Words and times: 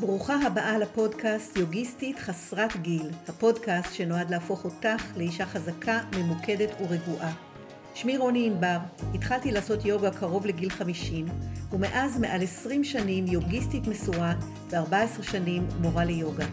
ברוכה 0.00 0.46
הבאה 0.46 0.78
לפודקאסט 0.78 1.56
יוגיסטית 1.56 2.18
חסרת 2.18 2.76
גיל, 2.76 3.10
הפודקאסט 3.28 3.94
שנועד 3.94 4.30
להפוך 4.30 4.64
אותך 4.64 5.16
לאישה 5.16 5.46
חזקה, 5.46 6.00
ממוקדת 6.16 6.70
ורגועה. 6.80 7.32
שמי 7.94 8.16
רוני 8.16 8.46
ענבר, 8.46 8.76
התחלתי 9.14 9.52
לעשות 9.52 9.84
יוגה 9.84 10.10
קרוב 10.10 10.46
לגיל 10.46 10.70
50, 10.70 11.26
ומאז 11.72 12.18
מעל 12.18 12.42
20 12.42 12.84
שנים 12.84 13.26
יוגיסטית 13.26 13.86
מסורה 13.86 14.34
ו-14 14.70 15.22
שנים 15.22 15.66
מורה 15.80 16.04
ליוגה. 16.04 16.46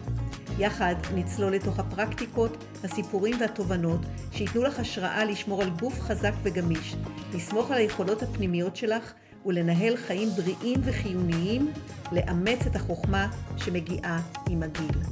יחד 0.58 0.94
נצלול 1.14 1.52
לתוך 1.52 1.78
הפרקטיקות, 1.78 2.64
הסיפורים 2.84 3.36
והתובנות 3.40 4.00
שייתנו 4.32 4.62
לך 4.62 4.80
השראה 4.80 5.24
לשמור 5.24 5.62
על 5.62 5.70
גוף 5.70 6.00
חזק 6.00 6.32
וגמיש, 6.42 6.94
לסמוך 7.34 7.70
על 7.70 7.76
היכולות 7.76 8.22
הפנימיות 8.22 8.76
שלך 8.76 9.12
ולנהל 9.46 9.96
חיים 9.96 10.28
בריאים 10.28 10.80
וחיוניים, 10.84 11.72
לאמץ 12.12 12.66
את 12.66 12.76
החוכמה 12.76 13.28
שמגיעה 13.56 14.20
עם 14.48 14.62
הגיל. 14.62 15.02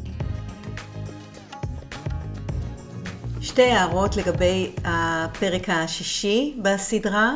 שתי 3.41 3.63
הערות 3.63 4.17
לגבי 4.17 4.73
הפרק 4.85 5.69
השישי 5.69 6.57
בסדרה. 6.63 7.35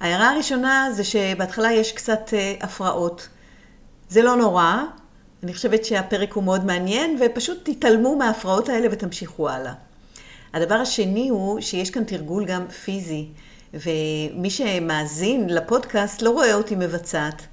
ההערה 0.00 0.30
הראשונה 0.30 0.88
זה 0.92 1.04
שבהתחלה 1.04 1.72
יש 1.72 1.92
קצת 1.92 2.30
אה, 2.32 2.54
הפרעות. 2.60 3.28
זה 4.08 4.22
לא 4.22 4.36
נורא, 4.36 4.74
אני 5.42 5.54
חושבת 5.54 5.84
שהפרק 5.84 6.32
הוא 6.32 6.44
מאוד 6.44 6.64
מעניין, 6.64 7.18
ופשוט 7.20 7.58
תתעלמו 7.62 8.16
מההפרעות 8.16 8.68
האלה 8.68 8.88
ותמשיכו 8.90 9.48
הלאה. 9.48 9.72
הדבר 10.52 10.74
השני 10.74 11.28
הוא 11.28 11.60
שיש 11.60 11.90
כאן 11.90 12.04
תרגול 12.04 12.44
גם 12.44 12.68
פיזי. 12.68 13.28
ומי 13.74 14.50
שמאזין 14.50 15.48
לפודקאסט 15.48 16.22
לא 16.22 16.30
רואה 16.30 16.54
אותי 16.54 16.74
מבצעת. 16.76 17.46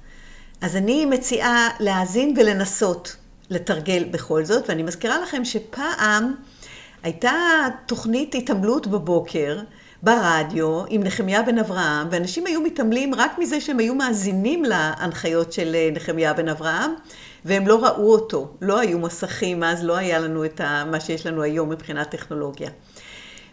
אז 0.60 0.76
אני 0.76 1.06
מציעה 1.06 1.68
להאזין 1.80 2.34
ולנסות 2.36 3.16
לתרגל 3.50 4.04
בכל 4.04 4.44
זאת, 4.44 4.68
ואני 4.68 4.82
מזכירה 4.82 5.20
לכם 5.20 5.44
שפעם 5.44 6.34
הייתה 7.02 7.32
תוכנית 7.86 8.34
התעמלות 8.34 8.86
בבוקר 8.86 9.58
ברדיו 10.02 10.82
עם 10.88 11.02
נחמיה 11.02 11.42
בן 11.42 11.58
אברהם, 11.58 12.08
ואנשים 12.10 12.46
היו 12.46 12.60
מתעמלים 12.60 13.14
רק 13.14 13.38
מזה 13.38 13.60
שהם 13.60 13.78
היו 13.78 13.94
מאזינים 13.94 14.64
להנחיות 14.64 15.52
של 15.52 15.76
נחמיה 15.92 16.34
בן 16.34 16.48
אברהם, 16.48 16.90
והם 17.44 17.66
לא 17.66 17.84
ראו 17.84 18.12
אותו. 18.12 18.48
לא 18.60 18.78
היו 18.78 18.98
מסכים, 18.98 19.64
אז 19.64 19.84
לא 19.84 19.96
היה 19.96 20.18
לנו 20.18 20.44
את 20.44 20.60
מה 20.90 21.00
שיש 21.00 21.26
לנו 21.26 21.42
היום 21.42 21.70
מבחינת 21.70 22.10
טכנולוגיה. 22.10 22.70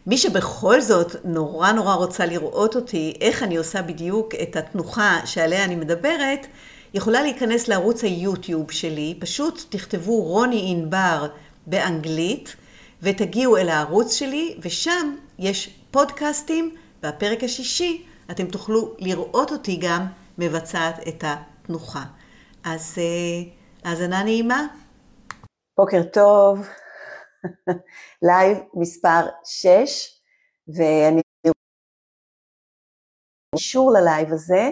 מי 0.08 0.18
שבכל 0.18 0.82
זאת 0.82 1.16
נורא 1.24 1.72
נורא 1.72 1.94
רוצה 1.94 2.26
לראות 2.26 2.76
אותי, 2.76 3.14
איך 3.22 3.44
אני 3.44 3.58
עושה 3.58 3.82
בדיוק 3.82 4.36
את 4.36 4.56
התנוחה 4.56 5.20
שעליה 5.26 5.66
אני 5.66 5.76
מדברת, 5.76 6.48
יכולה 6.94 7.22
להיכנס 7.22 7.68
לערוץ 7.68 8.04
היוטיוב 8.04 8.72
שלי, 8.72 9.18
פשוט 9.20 9.66
תכתבו 9.70 10.22
רוני 10.22 10.68
ענבר 10.72 11.28
באנגלית, 11.68 12.56
ותגיעו 13.02 13.58
אל 13.58 13.70
הערוץ 13.70 14.14
שלי, 14.14 14.58
ושם 14.62 15.16
יש 15.40 15.80
פודקאסטים, 15.92 16.76
והפרק 17.04 17.44
השישי, 17.44 18.06
אתם 18.32 18.46
תוכלו 18.46 18.94
לראות 19.00 19.52
אותי 19.52 19.80
גם 19.82 20.06
מבצעת 20.38 21.08
את 21.08 21.24
התנוחה. 21.28 22.04
אז 22.64 22.96
אה, 22.98 23.90
האזנה 23.90 24.24
נעימה. 24.24 24.66
בוקר 25.78 26.04
טוב. 26.14 26.68
לייב 28.22 28.58
מספר 28.74 29.28
6, 29.44 30.22
ואני 30.68 31.22
קישור 33.56 33.92
ללייב 33.92 34.34
הזה, 34.34 34.70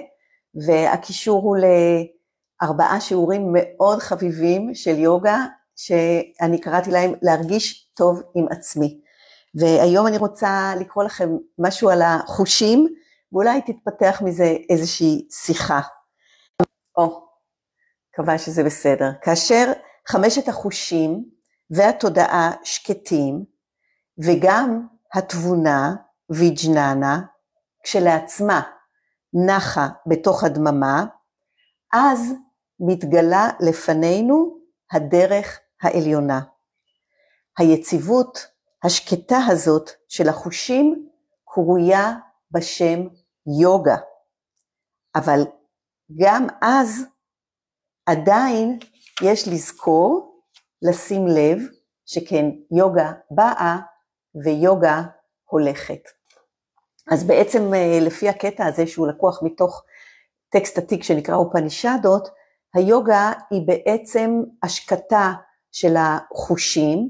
והקישור 0.67 1.41
הוא 1.43 1.57
לארבעה 2.61 3.01
שיעורים 3.01 3.49
מאוד 3.53 3.99
חביבים 3.99 4.75
של 4.75 4.99
יוגה, 4.99 5.45
שאני 5.75 6.61
קראתי 6.61 6.91
להם 6.91 7.13
להרגיש 7.21 7.89
טוב 7.93 8.21
עם 8.35 8.45
עצמי. 8.51 9.01
והיום 9.55 10.07
אני 10.07 10.17
רוצה 10.17 10.73
לקרוא 10.79 11.03
לכם 11.03 11.29
משהו 11.59 11.89
על 11.89 12.01
החושים, 12.01 12.87
ואולי 13.31 13.61
תתפתח 13.61 14.21
מזה 14.25 14.55
איזושהי 14.69 15.27
שיחה. 15.31 15.81
או, 16.97 17.27
מקווה 18.13 18.37
שזה 18.37 18.63
בסדר. 18.63 19.09
כאשר 19.21 19.71
חמשת 20.07 20.47
החושים 20.47 21.25
והתודעה 21.69 22.51
שקטים, 22.63 23.45
וגם 24.25 24.87
התבונה, 25.13 25.95
ויג'ננה, 26.29 27.21
כשלעצמה 27.83 28.61
נחה 29.47 29.87
בתוך 30.07 30.43
הדממה, 30.43 31.05
אז 31.93 32.33
מתגלה 32.79 33.49
לפנינו 33.59 34.57
הדרך 34.91 35.59
העליונה. 35.81 36.41
היציבות 37.57 38.47
השקטה 38.83 39.37
הזאת 39.47 39.89
של 40.09 40.29
החושים 40.29 41.09
קרויה 41.45 42.13
בשם 42.51 42.99
יוגה. 43.61 43.97
אבל 45.15 45.39
גם 46.19 46.47
אז 46.61 47.05
עדיין 48.05 48.79
יש 49.21 49.47
לזכור 49.47 50.32
לשים 50.83 51.27
לב 51.27 51.59
שכן 52.05 52.45
יוגה 52.71 53.11
באה 53.31 53.77
ויוגה 54.43 55.01
הולכת. 55.45 56.01
אז 57.11 57.23
בעצם 57.23 57.73
אה, 57.73 57.99
לפי 58.01 58.29
הקטע 58.29 58.65
הזה 58.65 58.87
שהוא 58.87 59.07
לקוח 59.07 59.43
מתוך 59.43 59.83
טקסט 60.49 60.77
עתיק 60.77 61.03
שנקרא 61.03 61.35
אופנישדות, 61.35 62.29
היוגה 62.73 63.31
היא 63.51 63.67
בעצם 63.67 64.41
השקטה 64.63 65.33
של 65.71 65.95
החושים, 65.97 67.09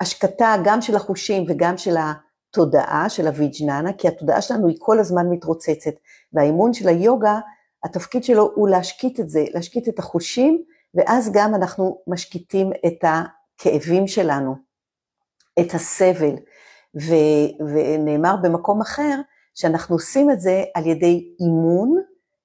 השקטה 0.00 0.54
גם 0.64 0.82
של 0.82 0.96
החושים 0.96 1.44
וגם 1.48 1.78
של 1.78 1.96
התודעה, 1.96 3.08
של 3.08 3.26
הוויג'ננה, 3.26 3.92
כי 3.92 4.08
התודעה 4.08 4.40
שלנו 4.40 4.68
היא 4.68 4.76
כל 4.80 4.98
הזמן 4.98 5.26
מתרוצצת, 5.30 5.94
והאימון 6.32 6.72
של 6.72 6.88
היוגה, 6.88 7.40
התפקיד 7.84 8.24
שלו 8.24 8.52
הוא 8.54 8.68
להשקיט 8.68 9.20
את 9.20 9.28
זה, 9.28 9.44
להשקיט 9.54 9.88
את 9.88 9.98
החושים 9.98 10.64
ואז 10.94 11.32
גם 11.32 11.54
אנחנו 11.54 11.98
משקיטים 12.06 12.70
את 12.86 13.04
הכאבים 13.04 14.06
שלנו, 14.06 14.54
את 15.60 15.74
הסבל, 15.74 16.34
ו, 17.00 17.14
ונאמר 17.60 18.34
במקום 18.42 18.80
אחר 18.80 19.20
שאנחנו 19.54 19.94
עושים 19.94 20.30
את 20.30 20.40
זה 20.40 20.64
על 20.74 20.86
ידי 20.86 21.34
אימון, 21.40 22.02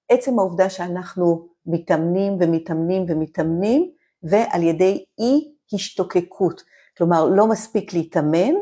עצם 0.09 0.39
העובדה 0.39 0.69
שאנחנו 0.69 1.47
מתאמנים 1.65 2.37
ומתאמנים 2.39 3.05
ומתאמנים, 3.07 3.91
ועל 4.23 4.63
ידי 4.63 5.05
אי 5.19 5.53
השתוקקות, 5.73 6.63
כלומר 6.97 7.25
לא 7.25 7.47
מספיק 7.47 7.93
להתאמן, 7.93 8.53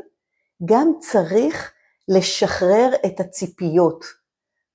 גם 0.65 0.91
צריך 0.99 1.73
לשחרר 2.07 2.89
את 3.05 3.19
הציפיות. 3.19 4.05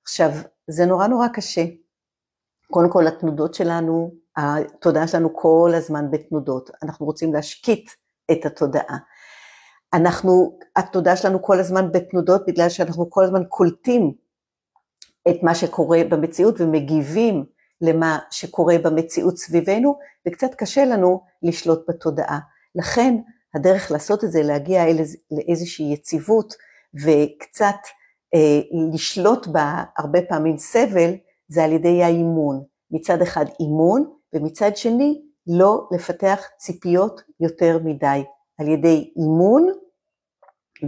עכשיו, 0.03 0.31
זה 0.69 0.87
נורא 0.87 1.06
נורא 1.06 1.28
קשה. 1.28 1.65
קודם 2.71 2.91
כל 2.91 3.06
התנודות 3.06 3.54
שלנו 3.54 4.10
התודעה 4.41 5.09
שלנו 5.09 5.37
כל 5.37 5.73
הזמן 5.75 6.11
בתנודות, 6.11 6.71
אנחנו 6.83 7.06
רוצים 7.06 7.33
להשקיט 7.33 7.91
את 8.33 8.47
התודעה. 8.47 8.97
אנחנו, 9.93 10.59
התודעה 10.77 11.17
שלנו 11.17 11.43
כל 11.43 11.59
הזמן 11.61 11.93
בתנודות 11.93 12.43
בגלל 12.47 12.69
שאנחנו 12.69 13.11
כל 13.11 13.25
הזמן 13.25 13.43
קולטים 13.49 14.12
את 15.28 15.43
מה 15.43 15.55
שקורה 15.55 16.03
במציאות 16.09 16.61
ומגיבים 16.61 17.45
למה 17.81 18.19
שקורה 18.31 18.78
במציאות 18.78 19.39
סביבנו, 19.39 19.99
וקצת 20.28 20.55
קשה 20.55 20.84
לנו 20.84 21.21
לשלוט 21.43 21.84
בתודעה. 21.89 22.39
לכן 22.75 23.15
הדרך 23.55 23.91
לעשות 23.91 24.25
את 24.25 24.33
זה, 24.33 24.43
להגיע 24.43 24.83
לאיזושהי 25.31 25.93
יציבות 25.93 26.55
וקצת 26.95 27.77
אה, 28.34 28.61
לשלוט 28.95 29.47
בה 29.47 29.84
הרבה 29.99 30.19
פעמים 30.28 30.59
סבל, 30.59 31.15
זה 31.49 31.65
על 31.65 31.72
ידי 31.72 32.03
האימון. 32.03 32.65
מצד 32.91 33.22
אחד 33.22 33.45
אימון, 33.61 34.11
ומצד 34.35 34.77
שני 34.77 35.22
לא 35.47 35.89
לפתח 35.93 36.45
ציפיות 36.59 37.22
יותר 37.41 37.78
מדי, 37.84 38.25
על 38.59 38.69
ידי 38.69 39.13
אימון 39.16 39.72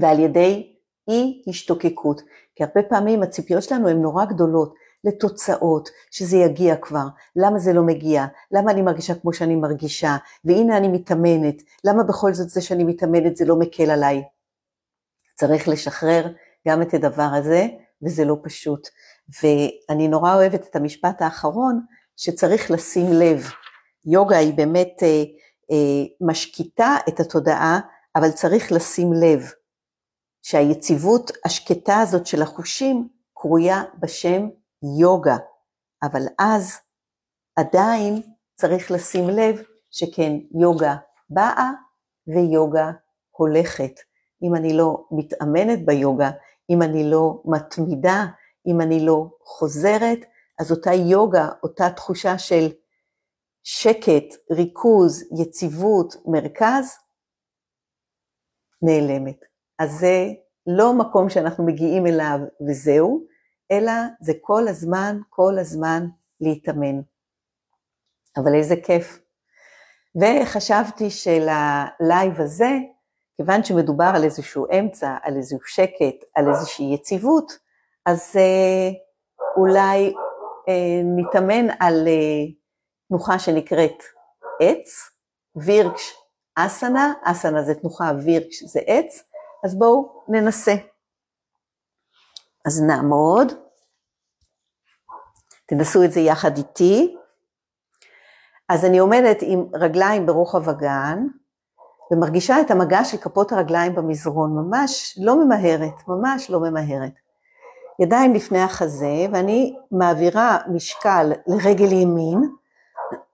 ועל 0.00 0.20
ידי 0.20 0.76
אי 1.08 1.42
השתוקקות. 1.48 2.22
כי 2.54 2.64
הרבה 2.64 2.82
פעמים 2.82 3.22
הציפיות 3.22 3.62
שלנו 3.62 3.88
הן 3.88 4.02
נורא 4.02 4.24
גדולות, 4.24 4.74
לתוצאות, 5.04 5.88
שזה 6.10 6.36
יגיע 6.36 6.76
כבר, 6.76 7.06
למה 7.36 7.58
זה 7.58 7.72
לא 7.72 7.82
מגיע, 7.82 8.24
למה 8.52 8.70
אני 8.70 8.82
מרגישה 8.82 9.14
כמו 9.14 9.32
שאני 9.32 9.56
מרגישה, 9.56 10.16
והנה 10.44 10.76
אני 10.76 10.88
מתאמנת, 10.88 11.62
למה 11.84 12.02
בכל 12.02 12.34
זאת 12.34 12.48
זה 12.48 12.60
שאני 12.60 12.84
מתאמנת 12.84 13.36
זה 13.36 13.44
לא 13.44 13.56
מקל 13.56 13.90
עליי. 13.90 14.22
צריך 15.34 15.68
לשחרר 15.68 16.26
גם 16.68 16.82
את 16.82 16.94
הדבר 16.94 17.30
הזה, 17.34 17.66
וזה 18.02 18.24
לא 18.24 18.36
פשוט. 18.42 18.88
ואני 19.42 20.08
נורא 20.08 20.34
אוהבת 20.34 20.66
את 20.70 20.76
המשפט 20.76 21.22
האחרון, 21.22 21.80
שצריך 22.16 22.70
לשים 22.70 23.06
לב. 23.12 23.46
יוגה 24.04 24.36
היא 24.36 24.54
באמת 24.54 25.02
אה, 25.02 25.22
אה, 25.70 26.04
משקיטה 26.20 26.96
את 27.08 27.20
התודעה, 27.20 27.80
אבל 28.16 28.30
צריך 28.30 28.72
לשים 28.72 29.12
לב 29.12 29.40
שהיציבות 30.42 31.30
השקטה 31.44 32.00
הזאת 32.00 32.26
של 32.26 32.42
החושים 32.42 33.08
קרויה 33.34 33.82
בשם 33.98 34.48
יוגה, 34.98 35.36
אבל 36.02 36.22
אז 36.38 36.78
עדיין 37.56 38.22
צריך 38.54 38.90
לשים 38.90 39.28
לב 39.28 39.62
שכן 39.90 40.32
יוגה 40.60 40.96
באה 41.30 41.70
ויוגה 42.26 42.90
הולכת. 43.30 43.92
אם 44.42 44.54
אני 44.54 44.72
לא 44.72 45.04
מתאמנת 45.10 45.84
ביוגה, 45.86 46.30
אם 46.70 46.82
אני 46.82 47.10
לא 47.10 47.42
מתמידה, 47.44 48.26
אם 48.66 48.80
אני 48.80 49.06
לא 49.06 49.26
חוזרת, 49.44 50.18
אז 50.62 50.70
אותה 50.70 50.92
יוגה, 50.92 51.48
אותה 51.62 51.90
תחושה 51.90 52.38
של 52.38 52.68
שקט, 53.62 54.34
ריכוז, 54.50 55.24
יציבות, 55.40 56.14
מרכז, 56.26 56.98
נעלמת. 58.82 59.44
אז 59.78 59.90
זה 59.92 60.26
לא 60.66 60.92
מקום 60.94 61.30
שאנחנו 61.30 61.66
מגיעים 61.66 62.06
אליו 62.06 62.38
וזהו, 62.68 63.26
אלא 63.70 63.92
זה 64.20 64.32
כל 64.40 64.68
הזמן, 64.68 65.18
כל 65.28 65.58
הזמן 65.58 66.06
להתאמן. 66.40 67.00
אבל 68.36 68.54
איזה 68.54 68.74
כיף. 68.84 69.18
וחשבתי 70.16 71.10
שללייב 71.10 72.40
הזה, 72.40 72.70
כיוון 73.36 73.64
שמדובר 73.64 74.12
על 74.14 74.24
איזשהו 74.24 74.66
אמצע, 74.78 75.16
על 75.22 75.36
איזשהו 75.36 75.66
שקט, 75.66 76.24
על 76.34 76.48
איזושהי 76.48 76.94
יציבות, 76.94 77.52
אז 78.06 78.36
אה, 78.36 78.90
אולי 79.56 80.14
נתאמן 81.16 81.70
על 81.80 82.08
אה, 82.08 82.52
תנוחה 83.08 83.38
שנקראת 83.38 84.02
עץ, 84.60 85.10
וירקש 85.56 86.14
אסנה, 86.54 87.12
אסנה 87.24 87.62
זה 87.62 87.74
תנוחה, 87.74 88.12
וירקש 88.24 88.62
זה 88.62 88.80
עץ, 88.86 89.22
אז 89.64 89.78
בואו 89.78 90.24
ננסה. 90.28 90.74
אז 92.66 92.82
נעמוד, 92.82 93.52
תנסו 95.66 96.04
את 96.04 96.12
זה 96.12 96.20
יחד 96.20 96.56
איתי. 96.56 97.16
אז 98.68 98.84
אני 98.84 98.98
עומדת 98.98 99.38
עם 99.40 99.64
רגליים 99.74 100.26
ברוחב 100.26 100.68
הגן, 100.68 101.26
ומרגישה 102.10 102.60
את 102.60 102.70
המגע 102.70 103.04
של 103.04 103.16
כפות 103.16 103.52
הרגליים 103.52 103.94
במזרון, 103.94 104.50
ממש 104.56 105.18
לא 105.22 105.44
ממהרת, 105.44 106.08
ממש 106.08 106.50
לא 106.50 106.60
ממהרת. 106.60 107.21
ידיים 108.00 108.34
לפני 108.34 108.60
החזה, 108.60 109.26
ואני 109.32 109.76
מעבירה 109.90 110.58
משקל 110.68 111.32
לרגל 111.46 111.92
ימין, 111.92 112.50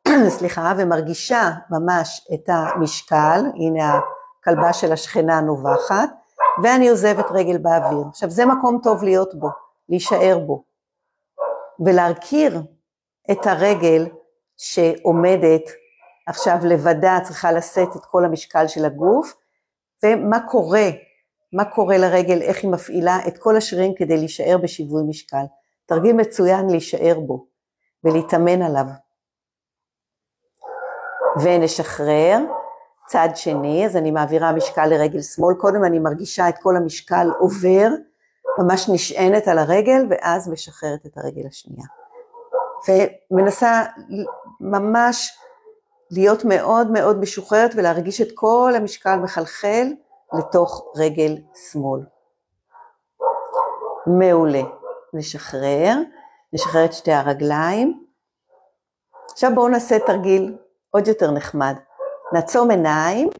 סליחה, 0.38 0.72
ומרגישה 0.78 1.50
ממש 1.70 2.28
את 2.34 2.48
המשקל, 2.48 3.40
הנה 3.54 4.00
הכלבה 4.40 4.72
של 4.72 4.92
השכנה 4.92 5.40
נובחת, 5.40 6.10
ואני 6.62 6.88
עוזבת 6.88 7.26
רגל 7.30 7.58
באוויר. 7.58 8.04
עכשיו 8.08 8.30
זה 8.30 8.46
מקום 8.46 8.80
טוב 8.82 9.04
להיות 9.04 9.34
בו, 9.34 9.48
להישאר 9.88 10.38
בו, 10.38 10.62
ולהכיר 11.80 12.62
את 13.30 13.46
הרגל 13.46 14.06
שעומדת 14.56 15.62
עכשיו 16.26 16.56
לבדה, 16.64 17.18
צריכה 17.22 17.52
לשאת 17.52 17.96
את 17.96 18.04
כל 18.04 18.24
המשקל 18.24 18.66
של 18.66 18.84
הגוף, 18.84 19.34
ומה 20.02 20.40
קורה, 20.40 20.88
מה 21.52 21.64
קורה 21.64 21.98
לרגל, 21.98 22.42
איך 22.42 22.62
היא 22.62 22.70
מפעילה 22.70 23.18
את 23.28 23.38
כל 23.38 23.56
השרירים 23.56 23.94
כדי 23.96 24.16
להישאר 24.16 24.56
בשיווי 24.62 25.02
משקל. 25.08 25.44
תרגיל 25.86 26.16
מצוין 26.16 26.70
להישאר 26.70 27.20
בו 27.20 27.46
ולהתאמן 28.04 28.62
עליו. 28.62 28.84
ונשחרר, 31.42 32.38
צד 33.06 33.28
שני, 33.34 33.86
אז 33.86 33.96
אני 33.96 34.10
מעבירה 34.10 34.52
משקל 34.52 34.86
לרגל 34.86 35.22
שמאל, 35.22 35.54
קודם 35.54 35.84
אני 35.84 35.98
מרגישה 35.98 36.48
את 36.48 36.54
כל 36.62 36.76
המשקל 36.76 37.28
עובר, 37.38 37.88
ממש 38.58 38.88
נשענת 38.92 39.48
על 39.48 39.58
הרגל, 39.58 40.06
ואז 40.10 40.48
משחררת 40.48 41.06
את 41.06 41.18
הרגל 41.18 41.46
השנייה. 41.46 41.86
ומנסה 43.30 43.84
ממש 44.60 45.38
להיות 46.10 46.44
מאוד 46.44 46.90
מאוד 46.90 47.20
משוחררת 47.20 47.70
ולהרגיש 47.76 48.20
את 48.20 48.28
כל 48.34 48.72
המשקל 48.76 49.16
מחלחל 49.16 49.86
לתוך 50.32 50.92
רגל 50.96 51.36
שמאל. 51.54 52.00
מעולה. 54.06 54.62
נשחרר, 55.12 55.94
נשחרר 56.52 56.84
את 56.84 56.92
שתי 56.92 57.12
הרגליים. 57.12 58.04
עכשיו 59.30 59.50
בואו 59.54 59.68
נעשה 59.68 59.98
תרגיל 60.06 60.58
עוד 60.90 61.08
יותר 61.08 61.30
נחמד. 61.30 61.74
נעצום 62.32 62.70
עיניים, 62.70 63.30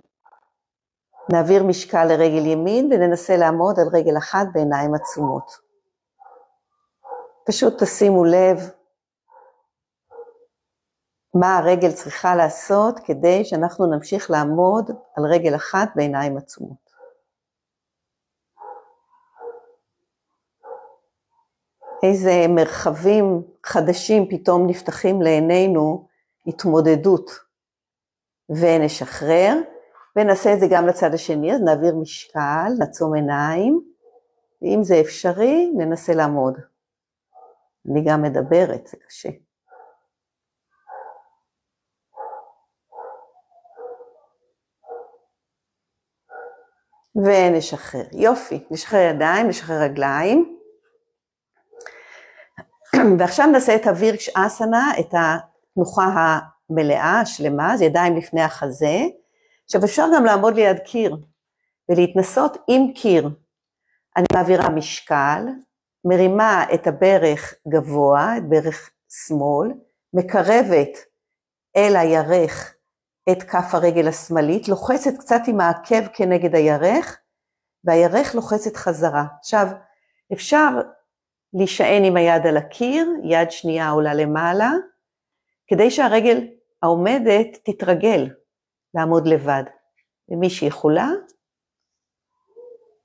נעביר 1.33 1.63
משקל 1.63 2.05
לרגל 2.05 2.47
ימין 2.47 2.93
וננסה 2.93 3.37
לעמוד 3.37 3.79
על 3.81 3.89
רגל 3.93 4.17
אחת 4.19 4.47
בעיניים 4.53 4.95
עצומות. 4.95 5.69
פשוט 7.47 7.83
תשימו 7.83 8.25
לב 8.25 8.71
מה 11.41 11.59
הרגל 11.59 11.93
צריכה 11.93 12.37
לעשות 12.37 13.01
כדי 13.05 13.45
שאנחנו 13.45 13.87
נמשיך 13.87 14.31
לעמוד 14.31 14.91
על 15.17 15.25
רגל 15.25 15.55
אחת 15.55 15.89
בעיניים 15.97 16.37
עצומות. 16.37 16.89
איזה 22.03 22.47
מרחבים 22.49 23.43
חדשים 23.67 24.29
פתאום 24.31 24.67
נפתחים 24.67 25.23
לעינינו 25.23 26.07
התמודדות 26.47 27.31
ונשחרר, 28.49 29.55
ונעשה 30.17 30.55
את 30.55 30.61
זה 30.61 30.67
גם 30.71 30.87
לצד 30.87 31.15
השני, 31.15 31.55
אז 31.55 31.61
נעביר 31.61 31.97
משקל, 31.97 32.73
נעצום 32.79 33.15
עיניים, 33.15 33.81
ואם 34.63 34.83
זה 34.83 35.01
אפשרי, 35.01 35.71
ננסה 35.77 36.15
לעמוד. 36.15 36.59
אני 37.91 38.05
גם 38.05 38.23
מדברת, 38.23 38.87
זה 38.87 38.97
קשה. 39.07 39.48
ונשחרר. 47.25 48.05
יופי, 48.13 48.65
נשחרר 48.71 49.01
ידיים, 49.01 49.49
נשחרר 49.49 49.83
רגליים. 49.83 50.59
ועכשיו 53.19 53.47
נעשה 53.47 53.77
את 53.77 53.87
הווירקש 53.87 54.29
אסנה, 54.29 54.93
את 55.01 55.15
התנוחה 55.15 56.05
המלאה, 56.71 57.21
השלמה, 57.21 57.75
אז 57.75 57.83
ידיים 57.83 58.17
לפני 58.17 58.43
החזה. 58.43 58.99
עכשיו 59.65 59.85
אפשר 59.85 60.07
גם 60.17 60.25
לעמוד 60.25 60.55
ליד 60.55 60.79
קיר 60.79 61.17
ולהתנסות 61.89 62.57
עם 62.69 62.93
קיר. 62.93 63.31
אני 64.17 64.27
מעבירה 64.33 64.69
משקל, 64.69 65.47
מרימה 66.05 66.65
את 66.75 66.87
הברך 66.87 67.55
גבוה, 67.69 68.37
את 68.37 68.49
ברך 68.49 68.91
שמאל, 69.09 69.73
מקרבת 70.15 70.99
אל 71.77 71.97
הירך 71.97 72.75
את 73.33 73.43
כף 73.43 73.75
הרגל 73.75 74.09
השמאלית, 74.09 74.69
לוחצת 74.69 75.19
קצת 75.19 75.41
עם 75.47 75.61
העקב 75.61 76.07
כנגד 76.13 76.55
הירך, 76.55 77.19
והירך 77.85 78.35
לוחצת 78.35 78.77
חזרה. 78.77 79.25
עכשיו, 79.39 79.67
אפשר 80.33 80.69
להישען 81.53 82.05
עם 82.05 82.17
היד 82.17 82.47
על 82.47 82.57
הקיר, 82.57 83.09
יד 83.25 83.51
שנייה 83.51 83.91
עולה 83.91 84.15
למעלה, 84.15 84.71
כדי 85.67 85.91
שהרגל 85.91 86.47
העומדת 86.83 87.47
תתרגל 87.65 88.29
לעמוד 88.95 89.27
לבד. 89.27 89.65
ומי 90.29 90.51
שיכולה, 90.51 91.09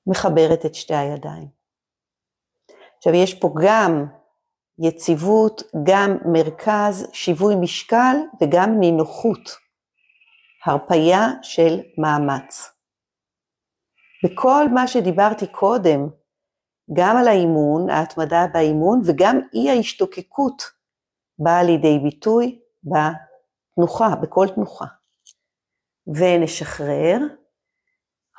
מחברת 0.08 0.66
את 0.66 0.76
שתי 0.76 0.96
הידיים. 0.96 1.48
עכשיו 2.98 3.14
יש 3.14 3.34
פה 3.34 3.54
גם 3.64 4.06
יציבות, 4.80 5.64
גם 5.84 6.18
מרכז, 6.26 7.08
שיווי 7.14 7.56
משקל 7.56 8.16
וגם 8.42 8.80
נינוחות. 8.80 9.63
הרפייה 10.66 11.28
של 11.42 11.80
מאמץ. 11.98 12.72
בכל 14.24 14.66
מה 14.74 14.88
שדיברתי 14.88 15.48
קודם, 15.52 16.00
גם 16.94 17.18
על 17.18 17.28
האימון, 17.28 17.90
ההתמדה 17.90 18.46
באימון, 18.54 19.02
וגם 19.06 19.40
אי 19.54 19.70
ההשתוקקות 19.70 20.64
באה 21.40 21.64
לידי 21.64 22.00
ביטוי 22.04 22.62
בתנוחה, 22.84 24.16
בכל 24.22 24.46
תנוחה. 24.56 24.86
ונשחרר. 26.08 27.18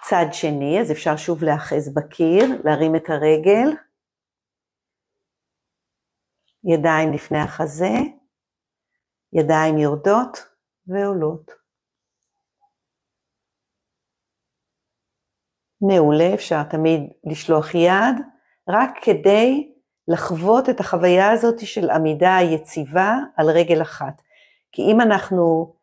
צד 0.08 0.26
שני, 0.32 0.80
אז 0.80 0.92
אפשר 0.92 1.16
שוב 1.16 1.44
להאחז 1.44 1.94
בקיר, 1.94 2.44
להרים 2.64 2.96
את 2.96 3.04
הרגל, 3.08 3.76
ידיים 6.64 7.12
לפני 7.12 7.38
החזה, 7.38 7.94
ידיים 9.32 9.78
יורדות 9.78 10.38
ועולות. 10.86 11.63
מעולה, 15.86 16.34
אפשר 16.34 16.62
תמיד 16.62 17.00
לשלוח 17.24 17.74
יד, 17.74 18.16
רק 18.68 18.90
כדי 19.02 19.72
לחוות 20.08 20.68
את 20.68 20.80
החוויה 20.80 21.30
הזאת 21.30 21.66
של 21.66 21.90
עמידה 21.90 22.36
יציבה 22.42 23.16
על 23.36 23.50
רגל 23.50 23.82
אחת. 23.82 24.22
כי 24.72 24.82
אם 24.82 25.00
אנחנו 25.00 25.74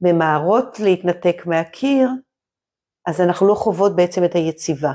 ממהרות 0.00 0.80
להתנתק 0.80 1.42
מהקיר, 1.46 2.08
אז 3.06 3.20
אנחנו 3.20 3.48
לא 3.48 3.54
חוות 3.54 3.96
בעצם 3.96 4.24
את 4.24 4.34
היציבה. 4.34 4.92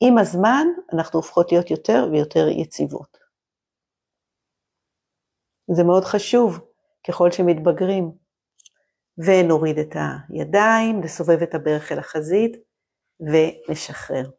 עם 0.00 0.18
הזמן 0.18 0.66
אנחנו 0.92 1.18
הופכות 1.18 1.52
להיות 1.52 1.70
יותר 1.70 2.08
ויותר 2.12 2.48
יציבות. 2.48 3.18
זה 5.76 5.84
מאוד 5.84 6.04
חשוב 6.04 6.60
ככל 7.08 7.30
שמתבגרים. 7.30 8.12
ונוריד 9.18 9.78
את 9.78 9.96
הידיים, 10.28 11.00
נסובב 11.00 11.42
את 11.42 11.54
הברך 11.54 11.92
אל 11.92 11.98
החזית 11.98 12.56
ונשחרר. 13.20 14.30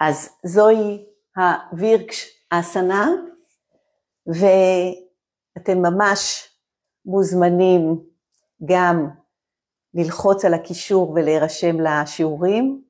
אז 0.00 0.28
זוהי 0.44 1.06
הווירקש 1.36 2.44
אסנה, 2.50 3.08
ואתם 4.26 5.78
ממש 5.78 6.48
מוזמנים 7.04 8.02
גם 8.64 9.08
ללחוץ 9.94 10.44
על 10.44 10.54
הקישור 10.54 11.10
ולהירשם 11.10 11.80
לשיעורים, 11.80 12.82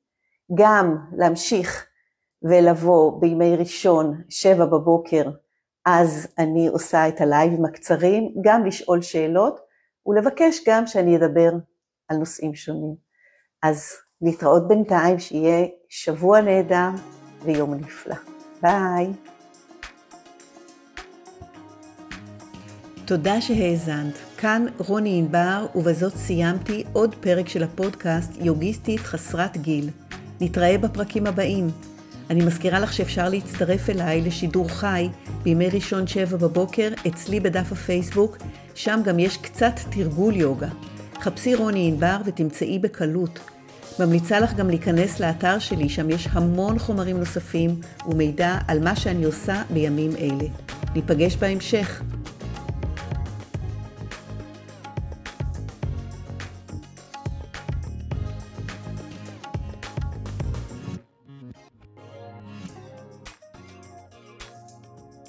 גם 0.55 0.97
להמשיך 1.17 1.87
ולבוא 2.43 3.21
בימי 3.21 3.55
ראשון, 3.55 4.21
שבע 4.29 4.65
בבוקר, 4.65 5.23
אז 5.85 6.27
אני 6.37 6.67
עושה 6.67 7.07
את 7.07 7.21
הלייבים 7.21 7.65
הקצרים, 7.65 8.33
גם 8.41 8.65
לשאול 8.65 9.01
שאלות 9.01 9.59
ולבקש 10.05 10.59
גם 10.67 10.87
שאני 10.87 11.17
אדבר 11.17 11.51
על 12.07 12.17
נושאים 12.17 12.55
שונים. 12.55 12.95
אז 13.63 13.93
להתראות 14.21 14.67
בינתיים, 14.67 15.19
שיהיה 15.19 15.65
שבוע 15.89 16.41
נהדר 16.41 16.89
ויום 17.43 17.73
נפלא. 17.73 18.15
ביי. 18.61 19.07
תודה 23.05 23.41
שהאזנת. 23.41 24.13
כאן 24.37 24.65
רוני 24.77 25.19
ענבר, 25.19 25.65
ובזאת 25.75 26.15
סיימתי 26.15 26.83
עוד 26.93 27.15
פרק 27.15 27.49
של 27.49 27.63
הפודקאסט 27.63 28.31
יוגיסטית 28.39 28.99
חסרת 28.99 29.57
גיל. 29.57 29.89
נתראה 30.41 30.77
בפרקים 30.77 31.27
הבאים. 31.27 31.67
אני 32.29 32.45
מזכירה 32.45 32.79
לך 32.79 32.93
שאפשר 32.93 33.29
להצטרף 33.29 33.89
אליי 33.89 34.21
לשידור 34.21 34.69
חי 34.69 35.09
בימי 35.43 35.69
ראשון 35.69 36.07
שבע 36.07 36.37
בבוקר 36.37 36.89
אצלי 37.07 37.39
בדף 37.39 37.71
הפייסבוק, 37.71 38.37
שם 38.75 38.99
גם 39.05 39.19
יש 39.19 39.37
קצת 39.37 39.73
תרגול 39.89 40.35
יוגה. 40.35 40.69
חפשי 41.21 41.55
רוני 41.55 41.87
ענבר 41.87 42.17
ותמצאי 42.25 42.79
בקלות. 42.79 43.50
ממליצה 43.99 44.39
לך 44.39 44.53
גם 44.53 44.67
להיכנס 44.67 45.19
לאתר 45.19 45.59
שלי, 45.59 45.89
שם 45.89 46.09
יש 46.09 46.27
המון 46.31 46.79
חומרים 46.79 47.17
נוספים 47.19 47.79
ומידע 48.07 48.57
על 48.67 48.79
מה 48.83 48.95
שאני 48.95 49.23
עושה 49.23 49.61
בימים 49.69 50.11
אלה. 50.15 50.47
ניפגש 50.95 51.35
בהמשך. 51.35 52.01